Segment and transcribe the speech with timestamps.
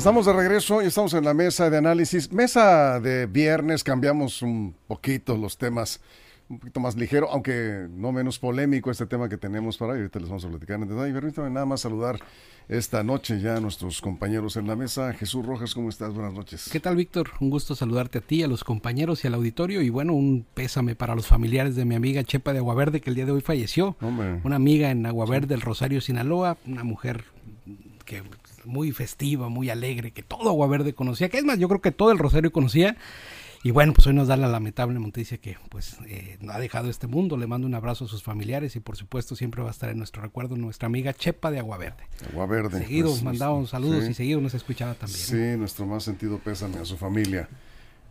[0.00, 2.32] Estamos de regreso y estamos en la mesa de análisis.
[2.32, 6.00] Mesa de viernes, cambiamos un poquito los temas,
[6.48, 9.98] un poquito más ligero, aunque no menos polémico este tema que tenemos para hoy.
[9.98, 11.12] Ahorita les vamos a platicar en detalle.
[11.12, 12.18] Permítame nada más saludar
[12.66, 15.12] esta noche ya a nuestros compañeros en la mesa.
[15.12, 16.14] Jesús Rojas, ¿cómo estás?
[16.14, 16.70] Buenas noches.
[16.72, 17.32] ¿Qué tal, Víctor?
[17.38, 19.82] Un gusto saludarte a ti, a los compañeros y al auditorio.
[19.82, 23.16] Y bueno, un pésame para los familiares de mi amiga Chepa de Aguaverde, que el
[23.16, 23.98] día de hoy falleció.
[24.00, 24.40] Hombre.
[24.44, 27.24] Una amiga en Aguaverde, del Rosario, Sinaloa, una mujer
[28.10, 28.24] que
[28.64, 31.92] muy festiva, muy alegre, que todo Agua Verde conocía, que es más, yo creo que
[31.92, 32.96] todo el Rosario conocía.
[33.62, 37.06] Y bueno, pues hoy nos da la lamentable noticia que pues eh, ha dejado este
[37.06, 37.36] mundo.
[37.36, 39.98] Le mando un abrazo a sus familiares y por supuesto siempre va a estar en
[39.98, 42.02] nuestro recuerdo nuestra amiga Chepa de Agua Verde.
[42.32, 42.78] Agua Verde.
[42.78, 43.38] Seguido pues,
[43.68, 44.10] saludos sí.
[44.10, 45.20] y seguido nos escuchaba también.
[45.20, 47.48] Sí, nuestro más sentido pésame a su familia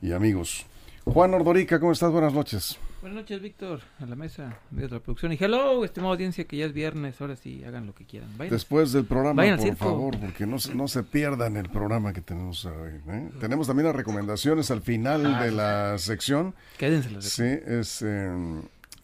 [0.01, 0.65] y amigos.
[1.03, 2.11] Juan Ordorica, ¿cómo estás?
[2.11, 2.77] Buenas noches.
[3.01, 5.31] Buenas noches, Víctor, a la mesa de otra producción.
[5.31, 8.29] Y hello, estimada audiencia, que ya es viernes, ahora sí, hagan lo que quieran.
[8.37, 8.51] Vayan.
[8.53, 12.19] Después del programa, Vayan por favor, porque no, se- no se pierdan el programa que
[12.19, 12.91] tenemos hoy.
[13.07, 13.29] ¿eh?
[13.39, 16.53] Tenemos también las recomendaciones al final Ah, de la sección.
[16.77, 18.29] Quédense las Sí, es, eh,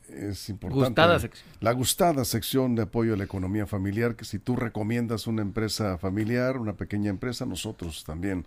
[0.10, 0.88] es importante.
[0.90, 1.48] Gustada sección.
[1.62, 5.98] La gustada sección de apoyo a la economía familiar, que si tú recomiendas una empresa
[5.98, 8.46] familiar, una pequeña empresa, nosotros también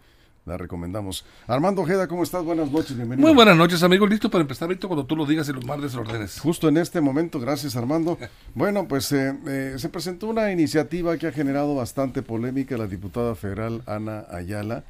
[0.49, 1.25] la recomendamos.
[1.47, 2.43] Armando Ojeda, ¿cómo estás?
[2.43, 3.27] Buenas noches, bienvenido.
[3.29, 4.07] Muy buenas noches, amigo.
[4.07, 6.41] Listo para empezar, Víctor, cuando tú lo digas y los martes lo ordenes.
[6.41, 8.19] Justo en este momento, gracias Armando.
[8.55, 12.77] Bueno, pues eh, eh, se presentó una iniciativa que ha generado bastante polémica.
[12.77, 14.83] La diputada federal Ana Ayala,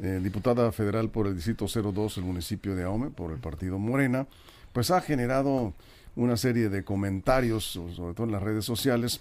[0.00, 4.26] eh, diputada federal por el Distrito 02, el municipio de Ahome, por el partido Morena,
[4.72, 5.72] pues ha generado
[6.16, 9.20] una serie de comentarios, so- sobre todo en las redes sociales,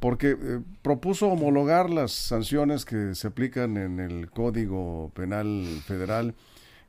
[0.00, 6.34] porque eh, propuso homologar las sanciones que se aplican en el Código Penal Federal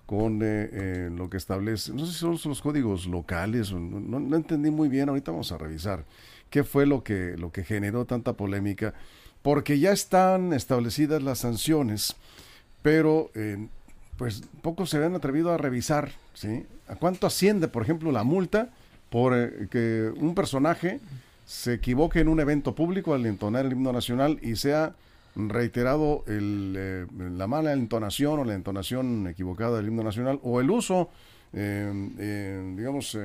[0.06, 3.80] con eh, eh, lo que establece, no sé si son los códigos locales, no,
[4.20, 6.04] no- entendí muy bien, ahorita vamos a revisar
[6.50, 8.94] qué fue lo que, lo que generó tanta polémica,
[9.42, 12.16] porque ya están establecidas las sanciones,
[12.82, 13.68] pero eh,
[14.18, 16.66] pues pocos se habían atrevido a revisar, ¿sí?
[16.88, 18.70] ¿A cuánto asciende, por ejemplo, la multa
[19.10, 21.00] por que un personaje
[21.52, 24.96] se equivoque en un evento público al entonar el himno nacional y sea
[25.36, 30.72] reiterado el, eh, la mala entonación o la entonación equivocada del himno nacional o el
[30.72, 31.10] uso,
[31.52, 33.18] eh, eh, digamos,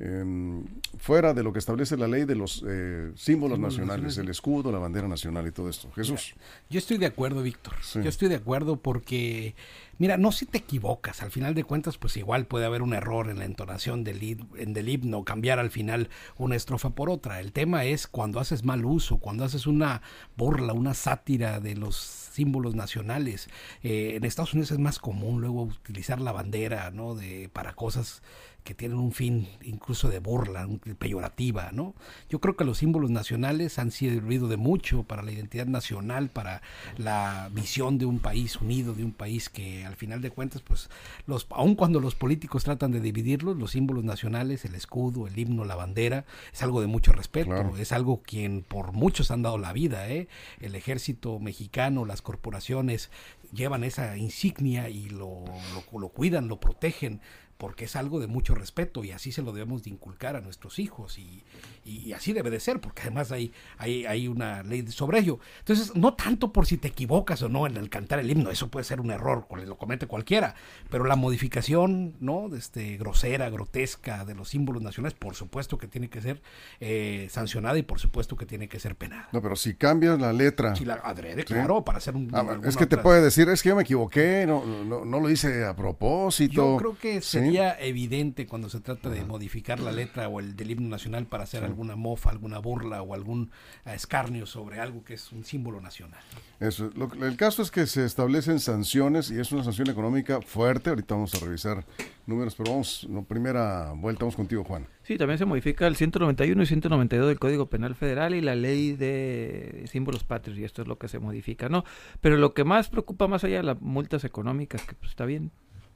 [0.00, 0.64] eh, eh,
[0.98, 4.18] fuera de lo que establece la ley de los eh, símbolos, nacionales, nacionales.
[4.18, 5.90] el escudo, la bandera nacional y todo esto.
[5.92, 6.34] Jesús.
[6.68, 7.74] Yo estoy de acuerdo, Víctor.
[7.82, 8.00] Sí.
[8.02, 9.54] Yo estoy de acuerdo porque,
[9.98, 13.30] mira, no si te equivocas, al final de cuentas, pues igual puede haber un error
[13.30, 17.40] en la entonación del, en del himno, cambiar al final una estrofa por otra.
[17.40, 20.02] El tema es cuando haces mal uso, cuando haces una
[20.36, 23.48] burla, una sátira de los símbolos nacionales.
[23.82, 27.14] Eh, en Estados Unidos es más común luego utilizar la bandera, ¿no?
[27.14, 28.22] De, para cosas
[28.64, 31.94] que tienen un fin incluso de burla, un- peyorativa, ¿no?
[32.28, 36.62] Yo creo que los símbolos nacionales han servido de mucho para la identidad nacional, para
[36.96, 40.90] la visión de un país unido, de un país que al final de cuentas, pues,
[41.26, 45.64] los, aun cuando los políticos tratan de dividirlos, los símbolos nacionales, el escudo, el himno,
[45.64, 47.76] la bandera, es algo de mucho respeto, Claro.
[47.76, 50.28] es algo quien por muchos han dado la vida, ¿eh?
[50.60, 53.10] El ejército mexicano, las corporaciones
[53.52, 55.44] llevan esa insignia y lo,
[55.92, 57.20] lo, lo cuidan, lo protegen
[57.60, 60.78] porque es algo de mucho respeto y así se lo debemos de inculcar a nuestros
[60.78, 61.44] hijos y,
[61.84, 65.38] y así debe de ser, porque además hay, hay, hay una ley sobre ello.
[65.58, 68.68] Entonces, no tanto por si te equivocas o no en el cantar el himno, eso
[68.68, 70.54] puede ser un error, lo comete cualquiera,
[70.88, 72.48] pero la modificación, ¿no?
[72.56, 76.40] Este, grosera, grotesca de los símbolos nacionales, por supuesto que tiene que ser
[76.80, 79.28] eh, sancionada y por supuesto que tiene que ser penada.
[79.32, 80.74] No, pero si cambias la letra.
[80.76, 81.48] Si la adrede, Sí.
[81.54, 82.30] claro, para hacer un...
[82.32, 85.20] Ah, es que te otra- puede decir, es que yo me equivoqué, no, no, no
[85.20, 86.52] lo hice a propósito.
[86.54, 87.49] Yo creo que Sí.
[87.52, 91.44] Sería evidente cuando se trata de modificar la letra o el del himno nacional para
[91.44, 93.50] hacer alguna mofa, alguna burla o algún
[93.86, 96.20] eh, escarnio sobre algo que es un símbolo nacional.
[96.58, 100.90] Eso, lo- el caso es que se establecen sanciones y es una sanción económica fuerte.
[100.90, 101.84] Ahorita vamos a revisar
[102.26, 104.86] números, pero vamos, no, primera vuelta, vamos contigo, Juan.
[105.02, 108.92] Sí, también se modifica el 191 y 192 del Código Penal Federal y la ley
[108.92, 111.84] de símbolos patrios, y esto es lo que se modifica, ¿no?
[112.20, 115.50] Pero lo que más preocupa, más allá de las multas económicas, que pues está bien,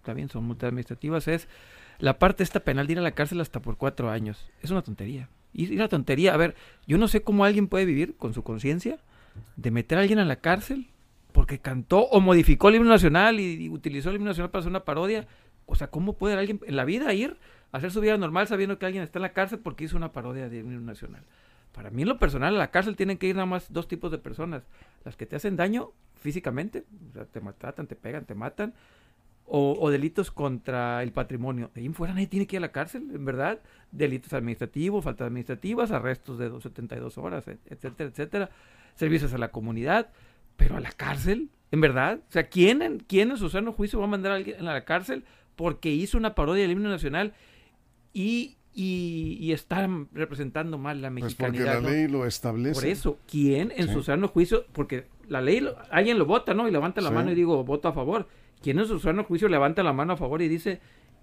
[0.05, 1.49] está bien, son multas administrativas, es
[1.99, 4.51] la parte esta penal de ir a la cárcel hasta por cuatro años.
[4.61, 5.31] Es una tontería.
[5.55, 6.35] Y una tontería.
[6.35, 6.55] A ver,
[6.87, 8.99] yo no sé cómo alguien puede vivir con su conciencia
[9.57, 10.89] de meter a alguien a la cárcel
[11.33, 14.85] porque cantó o modificó el himno nacional y, utilizó el himno nacional para hacer una
[14.85, 15.27] parodia.
[15.67, 17.39] O sea, ¿cómo puede alguien en la vida ir
[17.73, 20.13] a hacer su vida normal sabiendo que alguien está en la cárcel porque hizo una
[20.13, 21.23] parodia de himno nacional?
[21.73, 24.11] Para mí, en lo personal, a la cárcel tienen que ir nada más dos tipos
[24.11, 24.65] de personas.
[25.05, 28.75] Las que te hacen daño físicamente, o sea, te maltratan, te pegan, te matan,
[29.47, 31.71] o, o delitos contra el patrimonio.
[31.75, 33.61] De ahí en fuera nadie tiene que ir a la cárcel, en verdad.
[33.93, 38.51] Delitos administrativos, faltas administrativas, arrestos de 272 horas, et- etcétera, etcétera.
[38.95, 40.11] Servicios a la comunidad,
[40.57, 42.21] pero a la cárcel, en verdad.
[42.29, 44.73] O sea, ¿quién en, quién en su sano juicio va a mandar a alguien a
[44.73, 45.25] la cárcel
[45.57, 47.35] porque hizo una parodia del himno nacional
[48.13, 51.83] y, y, y está representando mal la Pues porque mexicanidad?
[51.83, 51.95] la ¿no?
[51.95, 52.81] ley lo establece.
[52.81, 53.93] Por eso, ¿quién en Sí.
[53.93, 54.65] su sano juicio?
[54.73, 56.67] Porque la ley, lo- alguien lo vota, ¿no?
[56.69, 57.15] Y levanta la Sí.
[57.15, 58.29] mano y digo, voto a favor.
[58.65, 60.81] ¿Quién en su sano juicio levanta la mano a favor y dice,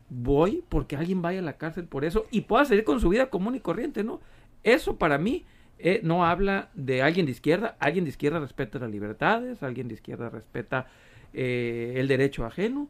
[0.10, 3.32] voy porque alguien vaya a la cárcel por eso y pueda seguir con su vida
[3.32, 4.22] común y corriente, ¿no?
[4.62, 5.44] Eso para mí
[5.80, 7.78] eh, no habla de alguien de izquierda.
[7.80, 10.86] Alguien de izquierda respeta las libertades, alguien de izquierda respeta
[11.34, 12.88] eh, el derecho ajeno.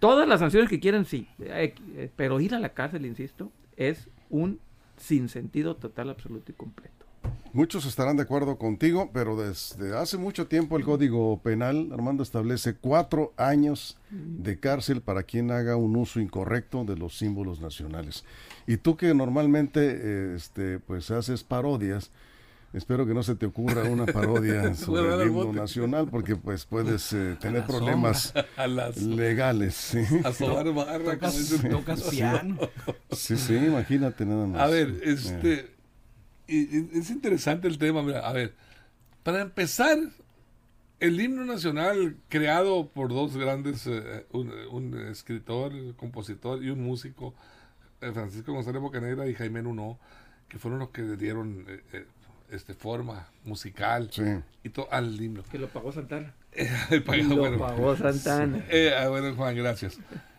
[0.00, 1.26] Todas las sanciones que quieran, sí.
[1.38, 4.60] Eh, pero ir a la cárcel, insisto, es un
[4.98, 7.05] sinsentido total, absoluto y completo.
[7.56, 12.74] Muchos estarán de acuerdo contigo, pero desde hace mucho tiempo el Código Penal, Armando, establece
[12.74, 18.26] cuatro años de cárcel para quien haga un uso incorrecto de los símbolos nacionales.
[18.66, 22.10] Y tú que normalmente eh, este, pues haces parodias,
[22.74, 27.10] espero que no se te ocurra una parodia sobre el himno nacional, porque pues puedes
[27.14, 29.74] eh, tener problemas A las legales.
[29.74, 31.70] Sí, a sobar barra, como Tocas, dicen.
[31.70, 32.58] tocas piano.
[33.12, 34.60] sí, sí, imagínate nada más.
[34.60, 35.75] A ver, Eh, este
[36.48, 38.54] y- y- es interesante el tema, mira, a ver,
[39.22, 39.98] para empezar,
[41.00, 47.34] el himno nacional creado por dos grandes, eh, un, un escritor, compositor y un músico,
[48.00, 49.98] eh, Francisco González Bocanegra y Jaime Nuno,
[50.48, 52.06] que fueron los que le dieron eh, eh,
[52.50, 54.22] este forma musical Sí.
[54.62, 55.42] y todo al himno.
[55.50, 56.32] Que lo pagó Santana.
[57.04, 57.58] Pagado, lo bueno.
[57.58, 58.64] pagó Santana.
[58.70, 59.98] Eh, ah, bueno, Juan, gracias.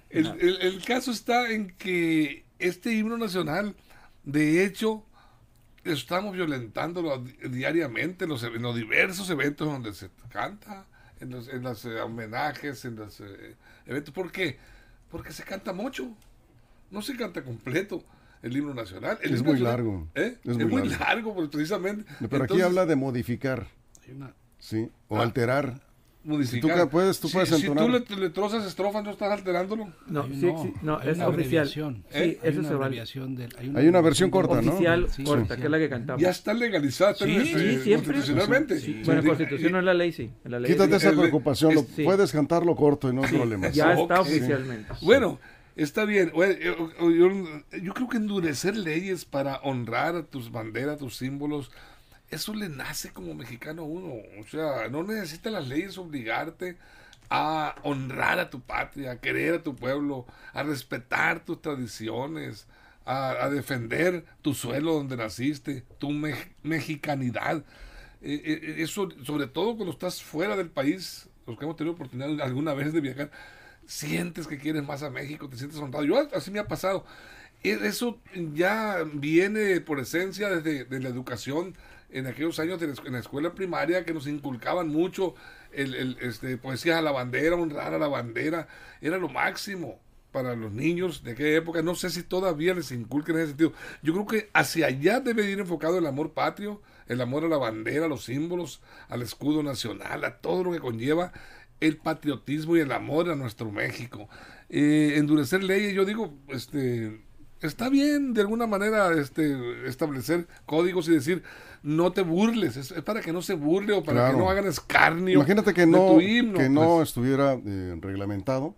[0.09, 3.75] El, el- el caso está en que este himno nacional,
[4.23, 5.03] de hecho,
[5.91, 10.85] estamos violentándolo di- diariamente en los, en los diversos eventos donde se canta,
[11.19, 13.55] en los en los, eh, homenajes, en los eh,
[13.85, 14.13] eventos.
[14.13, 14.57] ¿Por qué?
[15.09, 16.15] Porque se canta mucho,
[16.91, 18.03] no se canta completo
[18.41, 19.17] el himno nacional.
[19.21, 20.07] El Es himno muy nacional- largo.
[20.15, 20.37] ¿eh?
[20.43, 21.33] Es Es, muy muy largo.
[21.33, 22.05] pues, precisamente.
[22.29, 23.67] Pero aquí habla de modificar,
[24.05, 24.89] Hay una- ¿sí?
[25.07, 25.23] O Ah.
[25.23, 25.81] alterar.
[26.23, 26.71] Modificar.
[26.77, 28.03] Si tú puedes- tú Si- puedes si, entonar.
[28.05, 29.93] tú le, le trozas estrofas, ¿no estás alterándolo?
[30.07, 31.27] No, hay- sí, sí, no, hay es una oficial.
[31.27, 32.03] abreviación.
[32.09, 32.39] Sí, ¿Eh?
[32.43, 32.85] Hay eso una se vale.
[32.85, 34.71] abreviación del- Hay una versión del- corta, ¿no?
[34.73, 36.21] Oficial, Sí, corta, que es la que cantamos.
[36.21, 38.13] Ya está legalizada Sí, eh, siempre.
[38.13, 38.79] constitucionalmente.
[38.79, 39.27] Sí, Bueno, Sí.
[39.27, 40.29] constitución no es la ley, sí.
[40.43, 43.73] La ley Quítate es- esa preocupación, lo- puedes cantarlo corto y no hay problemas.
[43.73, 44.93] ya está oficialmente.
[45.01, 45.39] Bueno,
[45.75, 46.31] está bien.
[46.35, 51.71] Yo- yo creo que endurecer leyes para honrar a tus banderas, tus símbolos,
[52.29, 54.13] eso le nace como mexicano a uno.
[54.39, 56.77] O sea, no necesita las leyes obligarte
[57.29, 62.67] a honrar a tu patria, a querer a tu pueblo, a respetar tus tradiciones,
[63.05, 67.63] a, defender tu suelo donde naciste, tu me- mexicanidad.
[68.21, 72.41] Eh, eh, eso, sobre todo cuando estás fuera del país, los que hemos tenido oportunidad
[72.41, 73.31] alguna vez de viajar,
[73.85, 76.05] sientes que quieres más a México, te sientes honrado.
[76.05, 77.05] Yo así me ha pasado.
[77.63, 78.19] E- Eso
[78.53, 81.75] ya viene por esencia desde de la educación
[82.09, 85.35] en aquellos años en la escuela primaria que nos inculcaban mucho
[85.71, 88.67] el, el, este, poesía a la bandera, honrar a la bandera,
[89.01, 89.99] era lo máximo
[90.31, 91.81] para los niños de aquella época.
[91.81, 93.73] No sé si todavía les inculcan en ese sentido.
[94.01, 97.57] Yo creo que hacia allá debe ir enfocado el amor patrio, el amor a la
[97.57, 101.31] bandera, a los símbolos, al escudo nacional, a todo lo que conlleva
[101.79, 104.29] el patriotismo y el amor a nuestro México.
[104.69, 107.21] Eh, endurecer leyes, yo digo, este,
[107.61, 111.43] está bien de alguna manera este, establecer códigos y decir,
[111.83, 114.33] no te burles, es, es para que no se burle o para Claro.
[114.37, 115.35] que no hagan escarnio.
[115.35, 117.09] Imagínate que de no, tu himno, que no pues.
[117.09, 118.75] estuviera eh, reglamentado,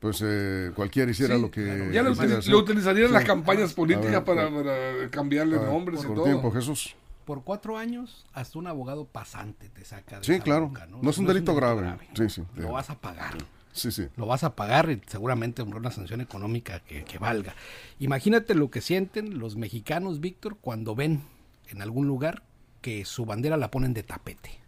[0.00, 4.10] pues eh, cualquiera hiciera Sí, lo que ya lo, lo utilizarían en las campañas políticas
[4.10, 6.24] ver, para, cambiarle Ah, nombres y por todo.
[6.24, 6.96] tiempo, Jesús.
[7.26, 10.72] Por cuatro años, hasta un abogado pasante te saca de Sí, esa claro.
[11.00, 11.96] No es un delito grave.
[12.14, 12.42] Sí, sí.
[12.56, 13.34] Lo vas a pagar.
[13.72, 13.90] Sí.
[14.16, 17.54] Lo vas a pagar y seguramente una sanción económica que, que valga.
[17.98, 21.22] Imagínate lo que sienten los mexicanos, Víctor, cuando ven
[21.68, 22.42] en algún lugar
[22.80, 24.60] que su bandera la ponen de tapete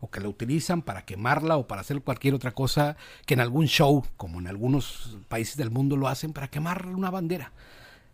[0.00, 3.66] o que la utilizan para quemarla o para hacer cualquier otra cosa que en algún
[3.66, 7.52] show, como en algunos países del mundo lo hacen, para quemar una bandera.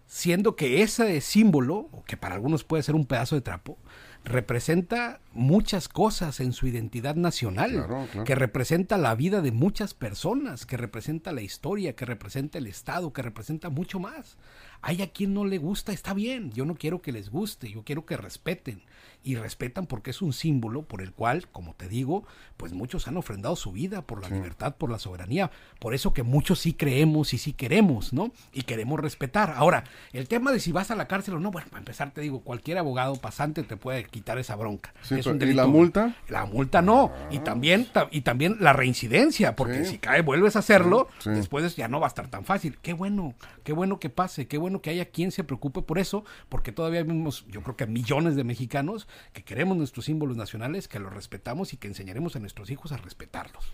[0.07, 3.79] Siendo que ese símbolo, o que para algunos puede ser un pedazo de trapo,
[4.25, 7.87] representa muchas cosas en su identidad nacional,
[8.25, 13.13] que representa la vida de muchas personas, que representa la historia, que representa el Estado,
[13.13, 14.39] que representa mucho más.
[14.87, 17.85] Hay a quien no le gusta, está bien, yo no quiero que les guste, yo
[17.85, 18.83] quiero que respeten
[19.23, 22.25] y respetan porque es un símbolo por el cual, como te digo,
[22.59, 25.51] pues muchos han ofrendado su vida por la libertad, por la soberanía,
[25.81, 28.33] por eso que muchos sí creemos y sí queremos, ¿no?
[28.53, 29.55] Y queremos respetar.
[29.57, 32.21] Ahora, el tema de si vas a la cárcel o no, bueno, para empezar te
[32.21, 34.93] digo, cualquier abogado pasante te puede quitar esa bronca.
[35.11, 36.15] ¿Y la multa?
[36.29, 37.45] La multa no, y ah.
[37.45, 42.07] también y también la reincidencia, porque si cae vuelves a hacerlo, después ya no va
[42.07, 42.79] a estar tan fácil.
[42.83, 46.25] Qué bueno, qué bueno que pase, qué bueno que haya quien se preocupe por eso,
[46.49, 50.99] porque todavía vemos, yo creo que millones de mexicanos que queremos nuestros símbolos nacionales, que
[50.99, 53.73] los respetamos y que enseñaremos a nuestros hijos a respetarlos.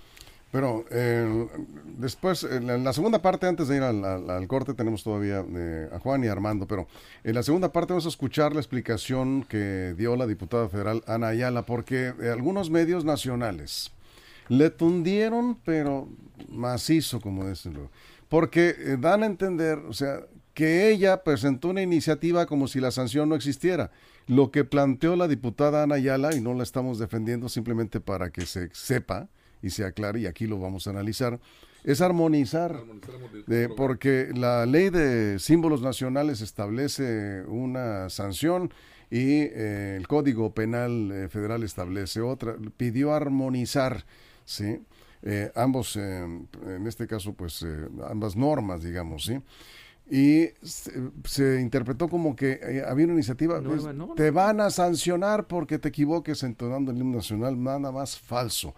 [0.50, 1.46] Pero eh,
[1.84, 6.24] después, en la, segunda parte, antes de ir al, corte, tenemos todavía eh, a Juan
[6.24, 6.88] y a Armando, pero
[7.22, 11.28] en la segunda parte vamos a escuchar la explicación que dio la diputada federal Ana
[11.28, 13.92] Ayala, porque eh, algunos medios nacionales
[14.48, 16.08] le tundieron, pero
[16.48, 17.88] macizo, como dicen,
[18.28, 20.20] porque dan a entender, o sea,
[20.54, 23.90] que ella presentó una iniciativa como si la sanción no existiera.
[24.26, 28.46] Lo que planteó la diputada Ana Ayala, y no la estamos defendiendo simplemente para que
[28.46, 29.28] se sepa,
[29.62, 31.38] y se aclare, y aquí lo vamos a analizar,
[31.84, 32.76] es armonizar,
[33.76, 38.70] porque la ley de símbolos nacionales establece una sanción
[39.10, 44.04] y eh, el Código Penal eh, Federal establece otra, pidió armonizar,
[44.44, 44.80] ¿sí?
[45.22, 47.66] Eh, ambos, en este caso, pues
[48.08, 49.38] ambas normas, digamos, ¿sí?
[50.10, 53.86] Y se, interpretó como que había una iniciativa, pues,
[54.16, 58.74] te van a sancionar porque te equivoques entonando el himno nacional, nada más falso.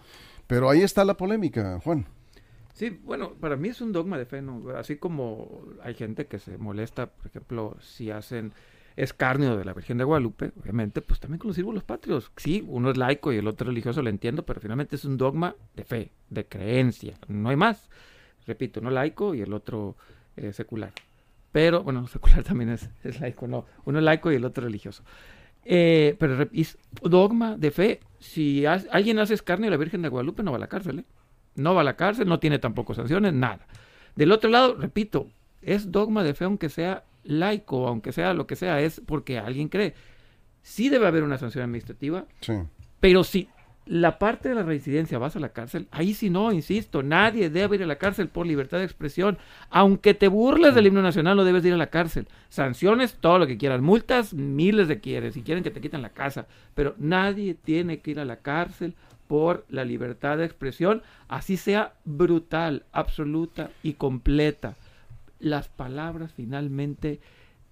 [0.47, 2.05] Pero ahí está la polémica, Juan.
[2.75, 4.71] Sí, bueno, para mí es un dogma de fe, ¿no?
[4.77, 8.53] Así como hay gente que se molesta, por ejemplo, si hacen
[8.97, 12.31] escarnio de la Virgen de Guadalupe, obviamente, pues también con los símbolos patrios.
[12.37, 15.57] Sí, uno es laico y el otro religioso, lo entiendo, pero finalmente es un dogma
[15.75, 17.89] de fe, de creencia, no hay más.
[18.47, 19.97] Repito, no laico y el otro
[20.37, 20.93] eh, secular.
[21.53, 23.67] Pero, bueno, secular también es, es, laico, no.
[23.85, 25.05] Uno es laico y el otro religioso.
[25.65, 28.01] Eh, pero es dogma de fe.
[28.19, 31.01] Si alguien hace escarnio de la Virgen de Guadalupe, no va a la cárcel.
[31.01, 31.05] ¿eh?
[31.55, 33.67] No va a la cárcel, no tiene tampoco sanciones, nada.
[34.17, 35.29] Del otro lado, repito,
[35.61, 39.69] es dogma de fe aunque sea laico, aunque sea lo que sea, es porque alguien
[39.69, 39.95] cree.
[40.63, 42.55] Sí debe haber una sanción administrativa, sí.
[43.01, 43.49] pero si
[43.85, 47.77] la parte de la residencia vas a la cárcel, ahí sí no, insisto, nadie debe
[47.77, 49.39] ir a la cárcel por libertad de expresión.
[49.71, 52.29] Aunque te burles del himno nacional, no debes ir a la cárcel.
[52.49, 53.81] Sanciones, todo lo que quieras.
[53.81, 56.47] Multas, miles de quieres, si quieren que te quiten la casa.
[56.75, 58.95] Pero nadie tiene que ir a la cárcel
[59.27, 64.77] por la libertad de expresión, así sea brutal, absoluta y completa.
[65.41, 67.19] Las palabras finalmente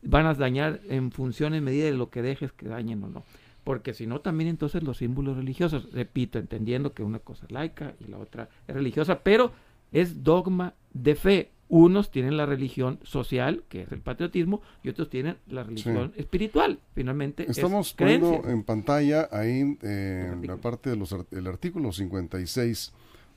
[0.02, 3.25] van a dañar en función en medida de lo que dejes que dañen o no
[3.64, 7.95] porque si no también entonces los símbolos religiosos, repito, entendiendo que una cosa es laica
[8.00, 9.52] y la otra es religiosa, pero
[9.93, 11.50] es dogma de fe.
[11.69, 16.81] Unos tienen la religión social, que es el patriotismo, y otros tienen la religión espiritual.
[16.95, 22.93] Finalmente, estamos poniendo en pantalla ahí eh, en la parte del artículo 56.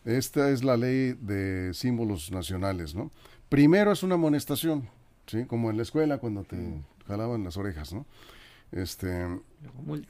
[0.06, 3.12] Esta es la ley de símbolos nacionales, ¿no?
[3.50, 4.90] Primero es una amonestación,
[5.28, 5.46] ¿sí?
[5.46, 6.58] Como en la escuela cuando te
[7.08, 8.08] jalaban las orejas, ¿no?
[8.72, 9.28] Este,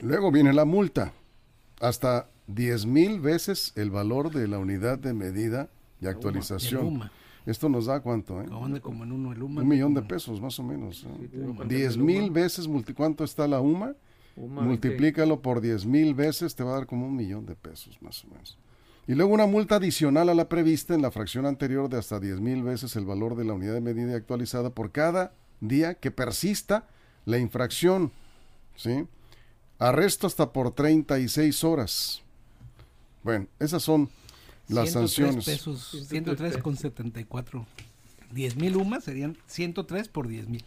[0.00, 1.12] luego, viene la multa.
[1.80, 5.68] Hasta 10 mil veces el valor de la unidad de medida
[6.00, 7.10] y actualización.
[7.46, 8.46] Esto nos da cuánto, ¿eh?
[9.62, 11.06] Un millón de pesos, más o menos.
[11.66, 13.94] 10 mil veces, ¿cuánto está la UMA?
[14.36, 18.24] Multiplícalo por 10 mil veces, te va a dar como un millón de pesos, más
[18.24, 18.58] o menos.
[19.06, 22.40] Y luego una multa adicional a la prevista en la fracción anterior de hasta 10
[22.40, 26.88] mil veces el valor de la unidad de medida actualizada por cada día que persista
[27.26, 28.12] la infracción
[28.76, 29.06] ¿sí?
[29.78, 32.22] Arresto hasta por 36 horas.
[33.22, 34.10] Bueno, esas son
[34.68, 35.44] las 103 sanciones.
[35.44, 37.66] Pesos, 103 con 74.
[38.32, 40.64] 10 mil UMAS serían 103 por 10 mil.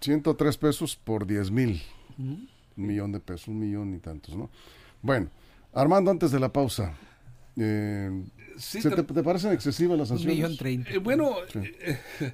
[0.00, 1.82] 103 pesos por 10 mil.
[2.18, 4.50] Un millón de pesos, un millón y tantos, ¿no?
[5.02, 5.30] Bueno,
[5.72, 6.94] Armando, antes de la pausa,
[7.56, 8.24] eh,
[8.72, 10.36] te, parecen excesivas las sanciones?
[10.36, 10.90] Un millón treinta.
[10.90, 11.98] Eh, bueno, eh,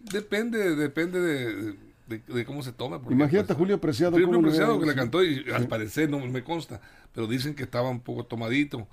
[0.00, 3.00] depende, depende de de, cómo se toma.
[3.10, 4.12] Imagínate pues, Julio Preciado.
[4.12, 6.80] Julio Preciado que le cantó y al parecer no me consta,
[7.14, 8.86] pero dicen que estaba un poco tomadito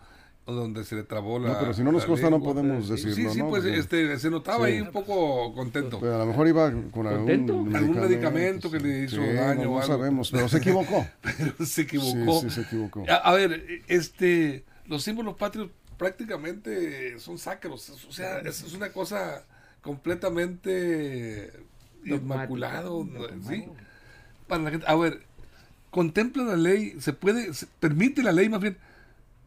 [0.53, 1.49] donde se le trabó la.
[1.49, 3.15] No, pero si no nos consta no podemos decirlo.
[3.15, 5.99] Sí, sí, pues este, se notaba ahí un poco contento.
[5.99, 7.25] Pero a lo mejor iba con algún
[7.69, 9.65] medicamento, medicamento que le hizo daño.
[9.65, 11.05] No, no sabemos, pero se equivocó.
[11.21, 12.41] pero se equivocó.
[12.41, 13.05] Sí, se equivocó.
[13.07, 17.89] A, ver, este, los símbolos patrios prácticamente son sacros.
[18.07, 19.45] O sea, es una cosa
[19.81, 21.51] completamente
[22.05, 23.07] inmaculado,
[23.47, 23.65] ¿sí?
[24.47, 25.21] Para la gente, a ver,
[25.91, 28.77] contempla la ley, se puede, se permite la ley más bien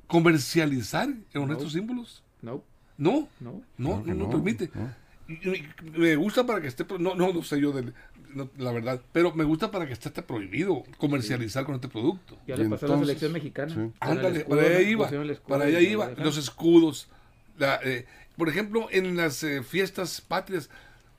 [0.06, 2.22] comercializar con estos símbolos.
[2.42, 2.62] No,
[2.98, 3.62] No, no.
[3.78, 4.70] no, no, no, permite.
[4.74, 4.90] no.
[5.94, 7.94] Me gusta para que esté, no, no, no sé yo del-
[8.34, 12.38] no, la verdad, pero me gusta para que esté, esté prohibido comercializar con este producto.
[12.46, 13.74] Ya Y le pasó a la selección mexicana.
[13.74, 13.92] sí.
[14.00, 14.90] Ándale, escudo, para allá ¿no?
[14.90, 15.10] iba,
[15.48, 17.08] para allá no iba, los escudos.
[17.58, 18.06] la, eh,
[18.36, 20.70] por ejemplo, en las eh, fiestas patrias,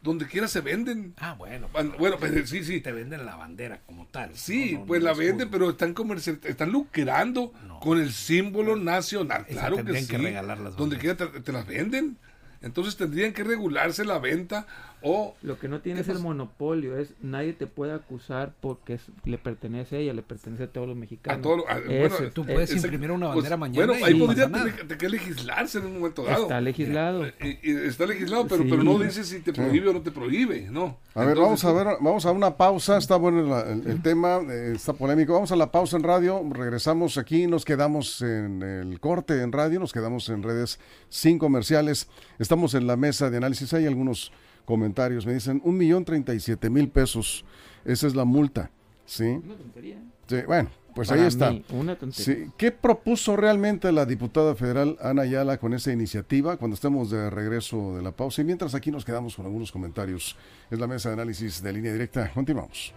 [0.04, 1.16] donde quiera se venden.
[1.18, 1.70] Ah, bueno.
[1.72, 2.82] Bueno, bueno, pues, sí, sí.
[2.82, 4.36] Te venden la bandera como tal.
[4.36, 8.76] Sí, no, no, pues no la venden, pero están comercial, están lucrando con el símbolo
[8.76, 9.46] nacional.
[9.48, 10.08] Esa Claro que sí.
[10.08, 12.18] que regalar las Donde quiera te, te las venden.
[12.62, 14.68] Entonces tendrían que regularse la venta
[15.04, 18.94] o Lo que no tiene ¿Qué es el monopolio, es nadie te puede acusar porque
[18.96, 21.46] es- le pertenece a ella, le pertenece a todos los mexicanos.
[21.68, 22.88] a a- bueno, Tú puedes eh, exacto.
[22.88, 26.24] imprimir una Pues, bandera mañana Bueno, ahí no podría tener que legislarse en un momento
[26.24, 26.44] dado.
[26.44, 27.26] está legislado.
[27.26, 28.70] Eh, y- y está legislado, pero, Sí.
[28.70, 30.98] pero no dice si te prohíbe o no te prohíbe, ¿no?
[31.16, 34.72] A ver, vamos a ver, vamos a una pausa, está bueno el, el tema, eh,
[34.76, 35.34] está polémico.
[35.34, 39.80] Vamos a la pausa en radio, regresamos aquí, nos quedamos en el corte en radio,
[39.80, 40.80] nos quedamos en redes
[41.10, 42.08] sin comerciales.
[42.40, 44.32] Estamos en la mesa de análisis, hay algunos
[44.66, 47.44] comentarios, me dicen un millón treinta y siete mil pesos,
[47.86, 48.72] esa es la multa,
[49.06, 49.24] ¿sí?
[49.26, 49.98] Una tontería.
[50.28, 51.52] Sí, bueno, pues Para ahí está.
[51.52, 52.46] mí, una tontería.
[52.46, 57.30] Sí, ¿Qué propuso realmente la diputada federal Ana Ayala con esa iniciativa cuando estemos de
[57.30, 58.42] regreso de la pausa?
[58.42, 60.38] Y mientras aquí nos quedamos con algunos comentarios.
[60.72, 62.32] Es la mesa de análisis de línea directa.
[62.34, 62.94] Continuamos.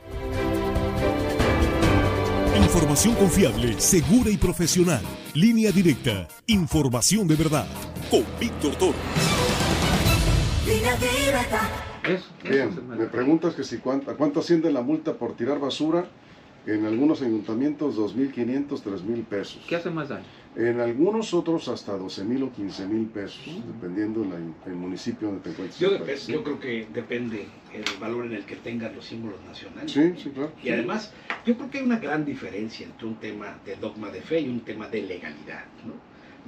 [2.57, 5.03] Información confiable, segura y profesional.
[5.35, 6.29] Línea directa.
[6.47, 7.67] Información de verdad.
[8.11, 8.95] Con Víctor Toro.
[12.05, 16.05] Eso Bien, me preguntas que si cuánto, cuánto asciende la multa por tirar basura.
[16.67, 19.63] En algunos ayuntamientos 2.500, 3.000 pesos.
[19.69, 20.25] ¿Qué hace más daño?
[20.57, 24.23] En algunos otros hasta 12.000 o 15.000 pesos, dependiendo
[24.65, 25.79] del municipio donde te encuentres.
[25.79, 29.93] Yo, dep- yo creo que depende el valor en el que tengan los símbolos nacionales.
[29.93, 30.51] Sí, sí, claro.
[30.65, 31.13] Y además,
[31.45, 34.49] yo creo que hay una gran diferencia entre un tema de dogma de fe y
[34.49, 35.67] un tema de legalidad.
[35.87, 35.93] ¿no?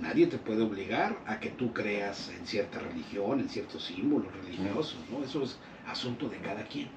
[0.00, 4.98] Nadie te puede obligar a que tú creas en cierta religión, en ciertos símbolos religiosos.
[5.10, 5.24] ¿no?
[5.24, 6.88] Eso es asunto de cada quien.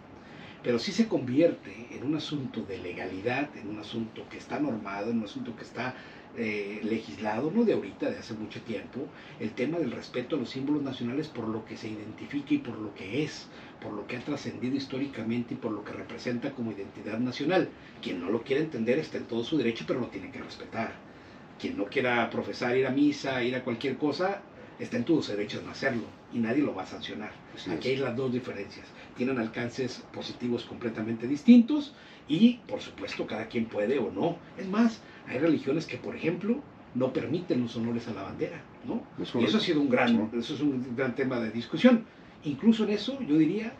[0.64, 5.10] Pero sí se convierte en un asunto de legalidad, en un asunto que está normado,
[5.10, 5.96] en un asunto que está
[6.38, 9.08] eh, legislado, no de ahorita, de hace mucho tiempo,
[9.40, 12.78] el tema del respeto a los símbolos nacionales por lo que se identifica y por
[12.78, 13.48] lo que es,
[13.82, 17.70] por lo que ha trascendido históricamente y por lo que representa como identidad nacional.
[18.02, 21.11] Quien no lo quiere entender está en todo su derecho, pero lo tiene que respetar.
[21.62, 24.42] Quien no quiera profesar, ir a misa, ir a cualquier cosa,
[24.80, 27.32] está en todo su derecho de no hacerlo y nadie lo va a sancionar.
[27.72, 28.88] Aquí hay las dos diferencias.
[29.16, 31.94] Tienen alcances positivos completamente distintos
[32.28, 34.38] y, por supuesto, cada quien puede o no.
[34.58, 36.64] Es más, hay religiones que, por ejemplo,
[36.96, 39.04] no permiten los honores a la bandera, ¿no?
[39.22, 40.38] Es Y eso ha sido un gran, Sí.
[40.40, 42.06] eso es un gran tema de discusión.
[42.44, 43.74] Incluso en eso yo diría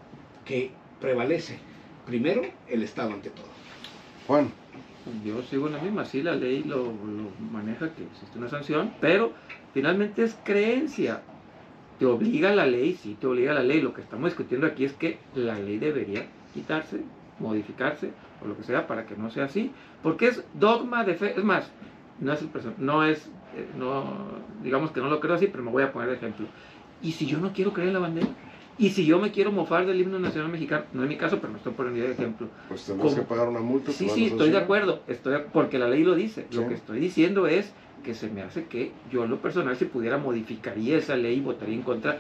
[0.46, 1.58] que prevalece
[2.06, 3.48] primero el Estado ante todo.
[4.28, 4.52] Juan,
[5.26, 6.94] Yo sigo en la misma, sí, la ley lo,
[7.52, 9.34] maneja que existe una sanción, pero
[9.74, 11.22] finalmente es creencia.
[11.98, 13.82] Te obliga la ley, sí, te obliga la ley.
[13.82, 17.02] Lo que estamos discutiendo aquí es que la ley debería quitarse,
[17.40, 18.12] modificarse
[18.44, 21.34] o lo que sea para que no sea así, porque es dogma de fe.
[21.36, 21.72] Es más,
[22.20, 22.44] no es,
[22.78, 24.04] no es, eh, no,
[24.64, 26.48] digamos que no lo creo así, pero me voy a poner de ejemplo.
[27.02, 28.28] ¿Y si yo no quiero creer en la bandera?
[28.78, 30.86] ¿Y si yo me quiero mofar del himno nacional mexicano?
[30.94, 32.48] No es mi caso, pero me estoy poniendo de ejemplo.
[32.68, 33.16] pues ¿Cómo?
[33.16, 33.92] que pagar una multa.
[33.92, 36.48] Sí, a sí, estoy de acuerdo, estoy, porque la ley lo dice.
[36.54, 39.86] Lo que estoy diciendo es que se me hace que yo en lo personal, si
[39.86, 42.20] pudiera, modificaría esa ley y votaría en contra,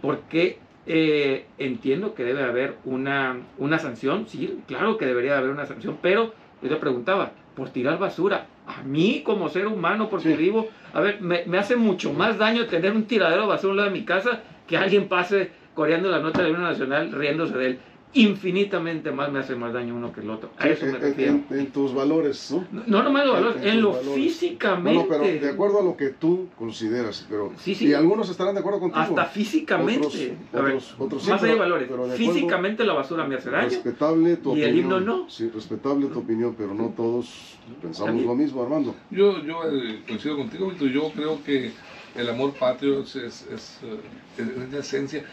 [0.00, 5.66] porque eh, entiendo que debe haber una, una sanción, sí, claro que debería haber una
[5.66, 6.32] sanción, pero
[6.62, 10.36] yo te preguntaba, por tirar basura, a mí como ser humano, porque Sí.
[10.36, 13.90] vivo, a ver, me, me hace mucho más daño tener un tiradero de basura lado
[13.90, 17.78] de mi casa que alguien pase coreando la nota del himno nacional riéndose de él.
[18.14, 20.50] Infinitamente más me hace más daño uno que el otro.
[20.58, 21.32] A eso me en, refiero.
[21.50, 22.66] en- en tus valores, ¿no?
[22.72, 24.14] No, no nomás los En- valores, en lo valores.
[24.14, 24.94] físicamente.
[24.94, 27.86] No, no, pero de acuerdo a lo que tú consideras, pero Sí, sí.
[27.86, 29.00] y algunos estarán de acuerdo contigo.
[29.02, 30.06] Hasta físicamente.
[30.06, 30.16] Otros-
[30.52, 31.88] A ver, otros- otros sí, más allá de valores.
[31.88, 33.68] pero de acuerdo- físicamente la basura me hace daño.
[33.68, 34.84] Respetable tu Y el opinión.
[34.84, 35.30] himno no.
[35.30, 38.96] Sí, respetable tu opinión, pero no todos pensamos lo mismo, Armando.
[39.10, 40.88] Yo, yo eh, coincido contigo, Víctor.
[40.88, 41.70] Yo creo que
[42.16, 44.00] el amor patrio es, es, es, eh,
[44.38, 45.24] es- es la esencia.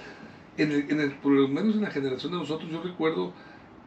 [0.57, 3.33] En el, en el- por lo menos en la generación de nosotros, yo recuerdo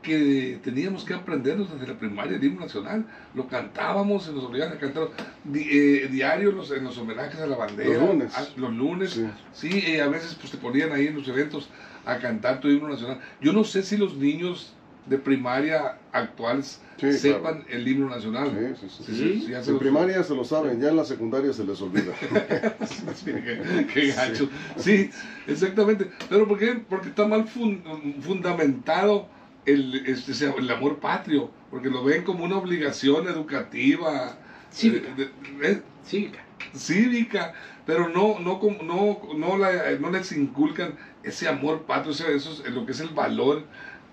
[0.03, 3.05] que teníamos que aprendernos desde la primaria el himno nacional.
[3.35, 5.09] Lo cantábamos, se nos obligaban a cantar
[5.45, 7.91] di- eh, diario los, en los homenajes a la bandera.
[7.99, 8.53] Los lunes.
[8.57, 9.11] Los lunes.
[9.13, 9.27] Sí.
[9.53, 11.69] Sí, eh, a veces pues te ponían ahí en los eventos
[12.05, 13.19] a cantar tu himno nacional.
[13.41, 14.73] Yo no sé si los niños
[15.09, 18.51] de primaria actuales Sí, sepan el himno nacional.
[18.81, 19.15] Sí, sí, sí.
[19.47, 19.51] Sí.
[19.53, 22.13] ya se En primaria se lo saben, ya en la secundaria se les olvida.
[23.15, 24.49] Sí, qué, qué gacho.
[24.77, 25.09] Sí,
[25.47, 26.11] exactamente.
[26.29, 26.83] Pero ¿por qué?
[26.89, 27.83] Porque está mal fun-
[28.21, 29.29] fundamentado
[29.65, 34.37] el, este, el amor patrio, porque lo ven como una obligación educativa.
[34.73, 35.09] Cívica.
[35.17, 36.41] eh, de- eh, Cívica.
[36.75, 37.53] cívica,
[37.87, 42.29] pero no, no, no, no, la- no les inculcan ese amor patrio, eso
[42.67, 43.65] es lo que es el valor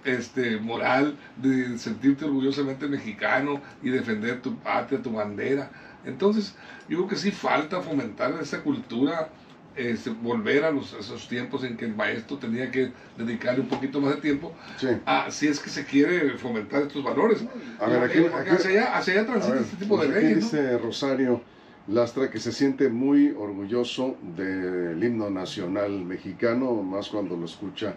[0.05, 5.69] este, moral de sentirte orgullosamente mexicano y defender tu patria, tu bandera.
[6.05, 6.55] Entonces,
[6.87, 9.29] yo creo que sí falta fomentar esa cultura,
[9.75, 13.99] este, volver a los, esos tiempos en que el maestro tenía que dedicarle un poquito
[13.99, 14.87] más de tiempo, Sí.
[15.05, 17.43] a, si es que se quiere fomentar estos valores.
[17.79, 20.17] A ver, aquí- aquí- hacia allá, hacia allá A transita ver, este tipo de pues
[20.17, 20.53] aquí leyes.
[20.53, 20.59] ¿no?
[20.59, 21.41] dice Rosario
[21.87, 27.93] Lastra que se siente muy orgulloso del himno nacional mexicano, más cuando lo escucha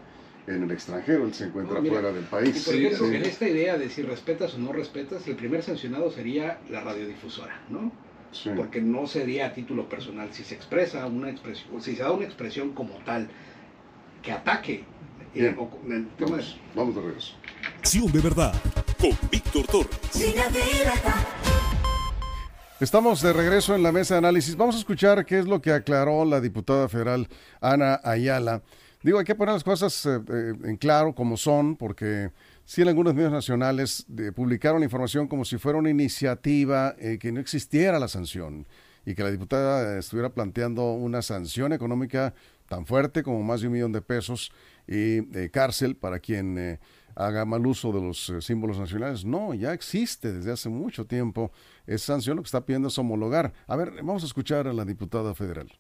[0.48, 2.64] en el extranjero, él se encuentra mira, fuera del Y país.
[2.64, 3.14] por Sí, ejemplo, sí.
[3.16, 7.61] en esta idea de si respetas o no respetas, el primer sancionado sería la radiodifusora,
[7.68, 7.92] ¿no?
[8.32, 8.50] Sí.
[8.56, 10.28] Porque no sería a título personal.
[10.32, 13.28] Si se expresa una expresión, si se da una expresión como tal
[14.22, 14.84] que ataque
[15.34, 16.38] eh, o el tema
[16.74, 17.34] vamos de regreso.
[17.78, 18.54] Acción de verdad
[19.00, 20.34] con Víctor Torres.
[22.80, 24.56] Estamos de regreso en la mesa de análisis.
[24.56, 27.28] Vamos a escuchar qué es lo que aclaró la diputada federal
[27.61, 28.62] Ana Ayala.
[29.02, 32.32] Digo, hay que poner las cosas eh, eh, en claro como son, porque
[32.64, 37.38] sí en algunos medios nacionales publicaron información como si fuera una iniciativa eh, que no
[37.38, 38.66] existiera la sanción
[39.06, 42.34] y que la diputada estuviera planteando una sanción económica
[42.66, 44.50] tan fuerte como más de un millón de pesos
[44.87, 46.78] y cárcel para quien
[47.14, 49.24] haga mal uso de los símbolos nacionales.
[49.24, 51.52] No, ya existe desde hace mucho tiempo
[51.87, 52.37] esa sanción.
[52.37, 53.54] Lo que está pidiendo es homologar.
[53.66, 55.72] A ver, vamos a escuchar a la diputada federal.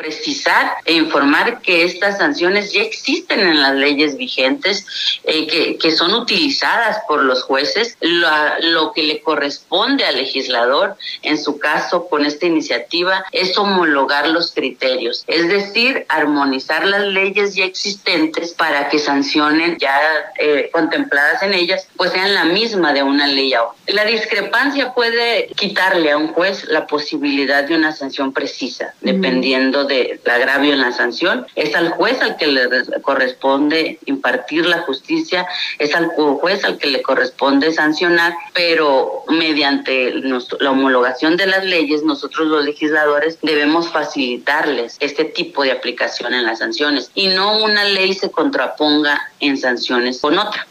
[0.00, 4.86] Precisar e informar que estas sanciones ya existen en las leyes vigentes,
[5.24, 7.96] eh, que, que son utilizadas por los jueces.
[8.00, 14.28] La- lo que le corresponde al legislador, en su caso con esta iniciativa, es homologar
[14.28, 19.98] los criterios, es decir, armonizar las leyes ya existentes para que sancionen ya
[20.38, 23.76] eh, contempladas en ellas, pues sean la misma de una ley a otra.
[23.88, 30.20] La discrepancia puede quitarle a un juez la posibilidad de una sanción precisa, dependiendo del
[30.30, 31.46] agravio en la sanción.
[31.54, 35.46] Es al juez al que le res- corresponde impartir la justicia,
[35.78, 41.64] es al ju- juez al que le corresponde sancionar, pero mediante la homologación de las
[41.64, 47.58] leyes, nosotros los legisladores debemos facilitarles este tipo de aplicación en las sanciones y no
[47.62, 50.66] una ley se contraponga en sanciones con otra.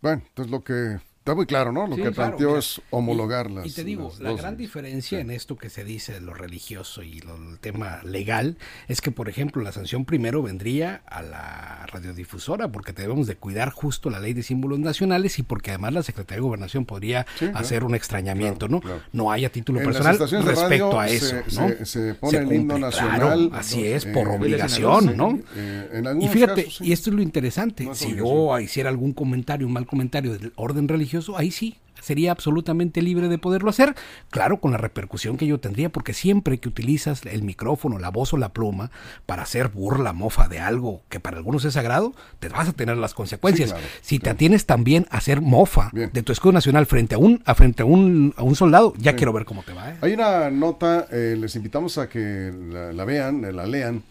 [0.00, 1.86] Bueno, entonces lo que está muy claro, ¿no?
[1.86, 3.66] Lo Sí, que claro, planteó mira, es homologarlas.
[3.66, 7.02] Y, y te digo, la gran diferencia en esto que se dice de lo religioso
[7.02, 8.56] y lo, el tema legal
[8.88, 13.70] es que, por ejemplo, la sanción primero vendría a la radiodifusora porque debemos de cuidar
[13.70, 17.50] justo la ley de símbolos nacionales y porque además la Secretaría de Gobernación podría Sí,
[17.54, 18.80] hacer un extrañamiento, Claro, ¿no?
[18.80, 19.02] claro.
[19.12, 21.68] No hay a título En personal respecto a eso, se- ¿no?
[21.68, 25.38] se- se pone el himno claro, nacional, así es, eh, por sí, obligación, ¿no?
[25.54, 28.88] Eh, en Y fíjate, casos, y esto es lo interesante, No es si yo hiciera
[28.88, 33.70] algún comentario, un mal comentario del orden religioso, ahí sí, sería absolutamente libre de poderlo
[33.70, 33.94] hacer,
[34.30, 38.32] claro, con la repercusión que yo tendría, porque siempre que utilizas el micrófono, la voz
[38.32, 38.90] o la pluma
[39.26, 42.96] para hacer burla, mofa de algo que para algunos es sagrado, te vas a tener
[42.96, 43.70] las consecuencias.
[43.70, 46.10] Sí, claro, si te atienes también a hacer mofa Bien.
[46.12, 49.16] de tu escudo nacional frente a un, a frente a un, a un soldado, ya
[49.16, 49.90] quiero ver cómo te va.
[49.90, 49.96] ¿eh?
[50.00, 54.02] Hay una nota, eh, les invitamos a que la, la vean, eh, la lean,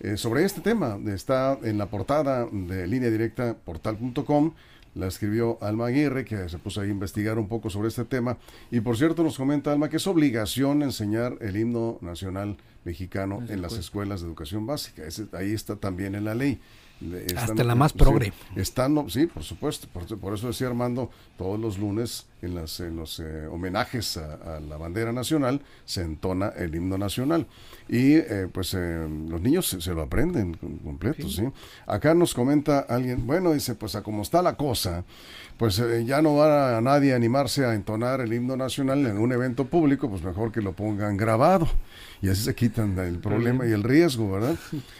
[0.00, 0.98] eh, sobre este tema.
[1.06, 4.52] Está en la portada de línea directa portal.com.
[4.94, 8.38] La escribió Alma Aguirre, que se puso ahí a investigar un poco sobre este tema.
[8.70, 13.62] Y por cierto, nos comenta Alma que es obligación enseñar el himno nacional mexicano en
[13.62, 15.02] las escuelas de educación básica.
[15.32, 16.60] Ahí está también en la ley.
[17.00, 18.32] Le- Hasta la más progre.
[18.54, 19.88] Sí, están, sí, por supuesto.
[19.92, 24.56] Por, por eso decía Armando, todos los lunes en, las, en los eh, homenajes a,
[24.56, 27.46] a la bandera nacional se entona el himno nacional.
[27.88, 31.42] Y eh, pues eh, los niños se, se lo aprenden com- completo, sí.
[31.86, 35.04] Acá nos comenta alguien, bueno, dice, pues a como está la cosa,
[35.58, 39.18] pues eh, ya no va a nadie a animarse a entonar el himno nacional en
[39.18, 41.68] un evento público, pues mejor que lo pongan grabado.
[42.22, 44.56] Y así se quitan el problema y el riesgo, ¿verdad?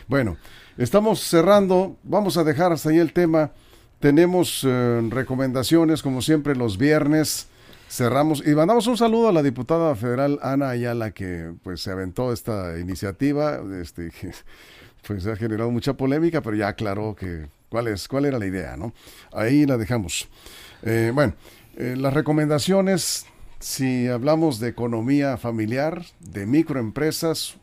[0.09, 0.37] Bueno,
[0.79, 3.53] estamos cerrando, vamos a dejar hasta ahí el tema.
[4.01, 7.49] Tenemos eh, recomendaciones, como siempre, los viernes.
[7.89, 12.33] Cerramos y mandamos un saludo a la diputada federal Ana Ayala que pues se aventó
[12.33, 14.11] esta iniciativa, este
[15.07, 18.77] pues ha generado mucha polémica, pero ya aclaró que cuál es cuál era la idea,
[18.77, 18.93] ¿no?
[19.33, 20.29] Ahí la dejamos.
[20.83, 21.35] Eh, bueno,
[21.77, 23.27] eh, las recomendaciones,
[23.59, 27.57] si hablamos de economía familiar, de microempresas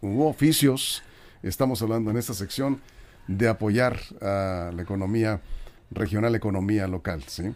[0.00, 1.03] u oficios,
[1.48, 2.80] estamos hablando en esta sección
[3.26, 5.40] de apoyar a la economía
[5.90, 7.54] regional, economía local, ¿sí?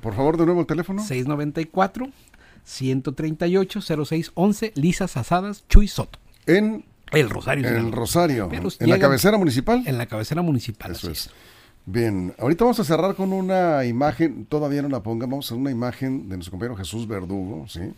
[0.00, 1.02] Por favor, de nuevo el teléfono.
[1.02, 2.08] 694
[2.64, 6.18] 138 0611 Lisas Asadas Chuy Soto.
[6.46, 7.66] En El Rosario.
[7.68, 7.96] el Sinaloa.
[7.96, 8.48] Rosario.
[8.48, 9.82] Pero En la cabecera municipal.
[9.86, 10.92] En la cabecera municipal.
[10.92, 11.30] Eso es.
[11.86, 15.70] Bien, ahorita vamos a cerrar con una imagen, todavía no la pongan, vamos a una
[15.70, 17.92] imagen de nuestro compañero Jesús Verdugo, ¿sí?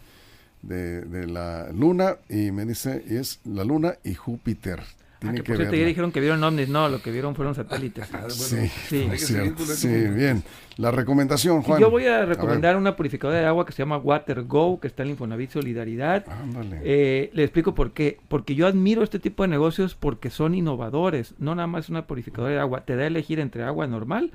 [0.62, 4.83] De, de la luna, y me dice, es la luna y Júpiter.
[5.22, 6.68] Ah, que que por cierto, ya dijeron que vieron ovnis.
[6.68, 8.09] No, lo que vieron fueron satélites.
[8.12, 9.09] Ah, bueno, Sí, Sí.
[9.18, 9.64] cierto.
[9.64, 10.42] Sí, bien.
[10.76, 11.81] La recomendación, Juan.
[11.81, 15.02] Yo voy a recomendar una purificadora de agua que se llama Water Go, que está
[15.05, 16.24] en Infonavit Solidaridad.
[16.29, 16.81] Ándale.
[16.85, 18.18] Eh, le explico por qué.
[18.29, 21.35] Porque yo admiro este tipo de negocios porque son innovadores.
[21.38, 22.83] No nada más una purificadora de agua.
[22.85, 24.33] Te da a elegir entre agua normal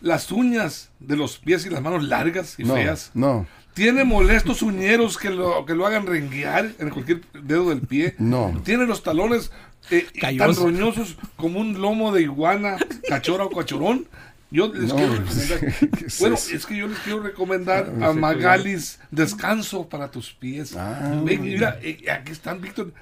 [0.00, 3.10] las uñas de los pies y las manos largas y No, feas?
[3.14, 8.14] no, ¿Tiene molestos uñeros que lo, que lo hagan renguear en cualquier dedo del pie?
[8.20, 8.54] No.
[8.64, 9.50] ¿Tiene los talones
[9.90, 12.76] eh, tan roñosos como un lomo de iguana,
[13.08, 14.06] cachora o cachorón?
[14.50, 15.90] Yo les No, quiero pues, recomendar.
[15.98, 20.76] ¿qué es bueno, es que yo les quiero recomendar a Magalis Descanso para tus pies.
[20.76, 21.20] Ah.
[21.24, 22.92] Ve, mira, eh, aquí están, Víctor.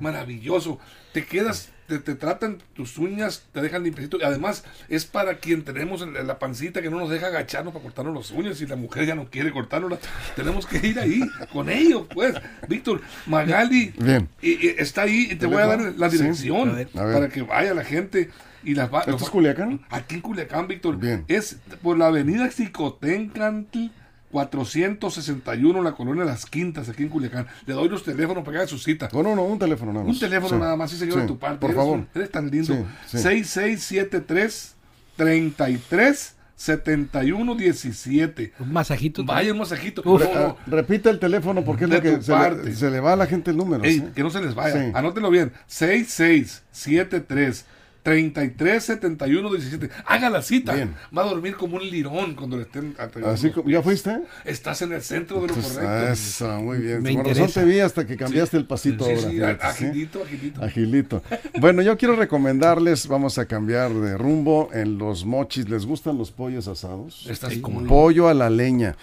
[0.00, 0.78] Maravilloso.
[1.12, 4.18] Te quedas, te, te tratan tus uñas, te dejan limpiecito.
[4.18, 8.14] Y además, es para quien tenemos la pancita que no nos deja agacharnos para cortarnos
[8.14, 8.60] las uñas.
[8.60, 9.98] Y la mujer ya no quiere cortarnos,
[10.36, 11.20] tenemos que ir ahí
[11.52, 12.34] con ellos, pues.
[12.68, 14.28] Víctor, Magali Bien.
[14.40, 16.70] y- y está ahí y te voy a dar la dirección.
[16.70, 16.88] A ver.
[16.92, 18.30] para que vaya la gente.
[18.62, 19.80] Y las va, ¿Esto los es Culiacán?
[19.88, 20.98] Aquí en Culiacán, Víctor.
[20.98, 21.24] Bien.
[21.28, 23.86] Es por la avenida Xicotencantl
[24.30, 27.46] 461, la colonia Las Quintas, aquí en Culiacán.
[27.66, 29.08] Le doy los teléfonos para que haga su cita.
[29.12, 30.14] No, no, no, un teléfono nada más.
[30.14, 30.56] Un teléfono Sí.
[30.60, 31.58] nada más, sí, señor, Sí, de tu parte.
[31.58, 32.06] Por eres, favor.
[32.14, 32.74] eres tan lindo.
[32.74, 33.18] Sí, sí.
[33.18, 34.74] 6673
[35.16, 38.52] 33 71 17.
[38.60, 39.24] Un masajito.
[39.24, 40.02] Vaya un masajito.
[40.04, 40.22] Uf.
[40.22, 42.74] No, no, Ah, repite el teléfono porque es lo que se le, parte.
[42.74, 43.82] se le va a la gente el número.
[43.82, 44.04] Ey, ¿sí?
[44.14, 44.74] que no se les vaya.
[44.84, 44.90] Sí.
[44.94, 45.52] Anótelo bien.
[45.66, 47.64] 6673
[48.02, 49.90] 33 71 17.
[50.06, 50.74] Haga la cita.
[50.74, 50.94] Bien.
[51.16, 54.20] Va a dormir como un lirón cuando le estén atendiendo Así como, ¿Ya fuiste?
[54.44, 56.12] Estás en el centro de lo Pues, correcto.
[56.12, 57.02] eso, muy bien.
[57.02, 59.22] Me Por razón te vi hasta que cambiaste el pasito Sí, ahora.
[59.22, 59.84] sí, fíjate, ¿sí?
[59.86, 60.64] agilito, agilito.
[60.64, 61.22] Agilito.
[61.60, 65.68] Bueno, yo quiero recomendarles, vamos a cambiar de rumbo en los mochis.
[65.68, 67.26] ¿Les gustan los pollos asados?
[67.28, 68.96] Estás como Pollo a la leña.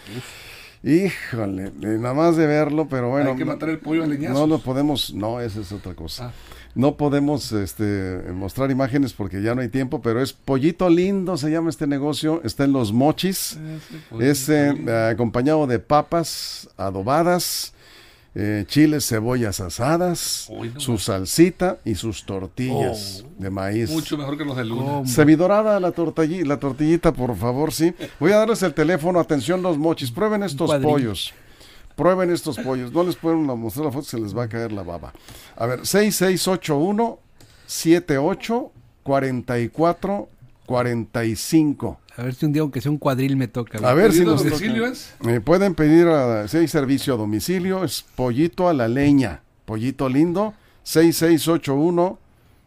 [0.84, 3.32] Híjole, eh, nada más de verlo, pero bueno.
[3.32, 4.38] Hay que matar el pollo a leñazos.
[4.38, 6.28] No lo podemos, no, esa es otra cosa.
[6.28, 6.32] Ah.
[6.78, 11.50] No podemos este, mostrar imágenes porque ya no hay tiempo, pero es Pollito Lindo, se
[11.50, 13.58] llama este negocio, está en Los Mochis,
[14.20, 17.74] es eh, acompañado de papas adobadas,
[18.36, 23.90] eh, chiles, cebollas asadas, Uy, no su salsita y sus tortillas de maíz.
[23.90, 25.04] Mucho mejor que los de luna.
[25.08, 27.96] Semidorada la tortilla, la tortillita, por favor, sí.
[28.20, 31.34] Voy a darles el teléfono, atención los mochis, prueben estos pollos.
[31.98, 34.84] Prueben estos pollos, no les pueden mostrar la foto, se les va a caer la
[34.84, 35.14] baba.
[35.56, 37.20] A ver, 6681
[37.66, 40.30] 78 44
[40.68, 42.00] 45.
[42.18, 43.80] A ver si un día, aunque sea un cuadril, me toca.
[43.80, 44.92] A ver si ¿Pedido a nos domicilio toca.
[44.92, 45.14] es?
[45.28, 50.08] Eh, pueden pedir a, si hay servicio a domicilio, es pollito a la leña, pollito
[50.08, 52.20] lindo, 6681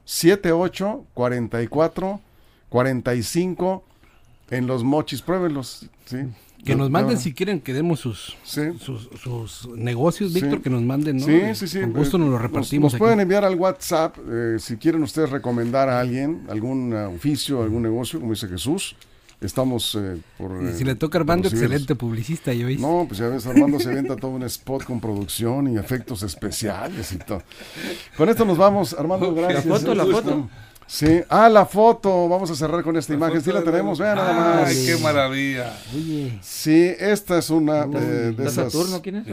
[0.05, 2.21] 78 44
[2.69, 3.85] 45
[4.51, 6.19] en los mochis, pruébenlos, sí.
[6.65, 8.63] Que nos manden si quieren que demos sus, Sí.
[8.81, 10.41] sus, sus negocios, Sí.
[10.41, 11.25] Víctor, que nos manden, ¿no?
[11.27, 11.81] Sí, sí, sí.
[11.81, 12.93] Con gusto eh, nos lo repartimos.
[12.93, 12.99] Nos, aquí.
[12.99, 17.83] pueden enviar al WhatsApp eh, si quieren ustedes recomendar a alguien, algún eh, oficio, algún
[17.83, 18.97] negocio, como dice Jesús.
[19.41, 20.63] Estamos eh, por...
[20.63, 22.83] Y si eh, le toca Armando, excelente publicista, yo hice.
[22.83, 27.11] No, pues ya ves, Armando se venta todo un spot con producción y efectos especiales
[27.13, 27.43] y todo.
[28.19, 29.65] Con esto nos vamos, Armando, gracias.
[29.65, 30.51] foto, la foto.
[30.93, 32.29] Sí, ah, la foto.
[32.29, 33.41] Vamos a cerrar con esta imagen.
[33.41, 34.69] Sí, la tenemos, vean nada más.
[34.71, 35.73] Ay, qué maravilla.
[35.95, 38.73] Oye, Sí, esta es una eh, de ¿Está esas.
[38.73, 39.01] Saturno?
[39.01, 39.27] ¿Quién es?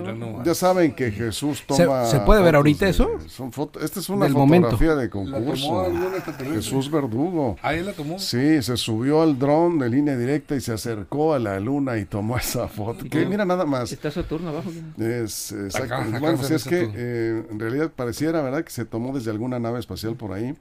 [0.46, 2.06] Ya saben que Jesús ¿Se- toma.
[2.06, 3.10] se puede ver ahorita de- eso?
[3.28, 3.82] Son fotos.
[3.84, 4.96] Esta es una Del fotografía momento.
[4.96, 6.54] de La tomó concurso.
[6.54, 7.58] Jesús Verdugo.
[7.64, 8.20] Ah, él la tomó.
[8.20, 12.06] Sí, se subió al dron de línea directa y se acercó a la luna y
[12.06, 13.04] tomó esa foto.
[13.10, 13.92] Que mira nada más.
[13.92, 14.70] Está Saturno abajo.
[14.96, 15.52] ¿quién es?
[15.54, 15.86] Exacto.
[15.96, 18.64] Acá, acá bueno, se pues es que eh, en realidad pareciera, ¿verdad?
[18.64, 20.56] Que se tomó desde alguna nave espacial por ahí.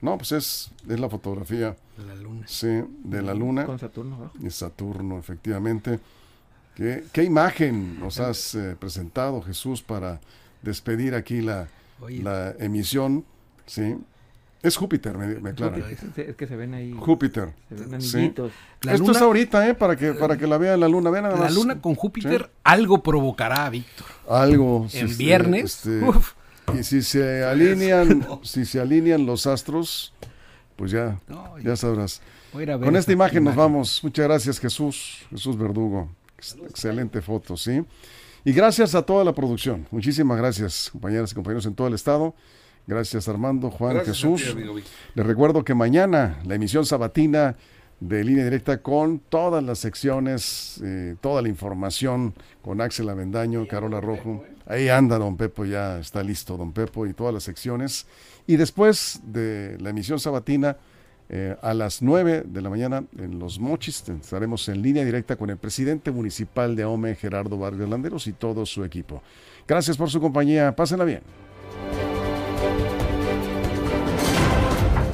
[0.00, 2.46] No, pues es, es la fotografía, la luna.
[2.46, 4.32] sí, de la luna Con Saturno abajo.
[4.40, 6.00] y Saturno, efectivamente.
[6.74, 10.20] ¿Qué, qué imagen nos has eh, presentado, Jesús, para
[10.62, 11.68] despedir aquí la,
[12.00, 12.22] Oye.
[12.22, 13.24] la emisión?
[13.66, 13.96] Sí.
[14.62, 15.82] Es Júpiter, me, me aclaran.
[15.90, 16.92] Es, es que se ven ahí.
[16.98, 17.52] Júpiter.
[17.70, 18.16] Se ven Sí.
[18.18, 18.52] anillitos.
[18.82, 19.74] La Esto luna, es ahorita, ¿eh?
[19.74, 21.10] Para que, para que la vea la luna.
[21.10, 21.54] Vean nada la más.
[21.54, 24.06] luna con Júpiter algo provocará a Víctor.
[24.28, 24.86] Algo.
[24.92, 26.32] En este, viernes, este, uf,
[26.78, 30.12] Y si se alinean, si se alinean los astros,
[30.76, 32.20] pues ya, No, ya sabrás.
[32.52, 34.00] Con esta imagen nos vamos.
[34.02, 36.08] Muchas gracias, Jesús, Jesús Verdugo.
[36.38, 37.84] Ex- Excelente foto, ¿sí?
[38.44, 39.86] Y gracias a toda la producción.
[39.90, 42.34] Muchísimas gracias, compañeras y compañeros en todo el estado.
[42.86, 44.42] Gracias, Armando, Juan, Gracias Jesús.
[44.42, 44.84] ti, amigo Vic.
[45.14, 47.56] Les recuerdo que mañana la emisión sabatina
[48.00, 54.00] de línea directa con todas las secciones, eh, toda la información con Axel Avendaño, Carola
[54.00, 54.42] Rojo.
[54.70, 58.06] Ahí anda Don Pepo, ya está listo Don Pepo y todas las secciones.
[58.46, 60.76] Y después de la emisión sabatina,
[61.28, 65.50] eh, a las 9 de la mañana en Los Mochis estaremos en línea directa con
[65.50, 69.22] el presidente municipal de Ome, Gerardo Vargas Landeros y todo su equipo.
[69.66, 71.22] Gracias por su compañía, pásenla bien.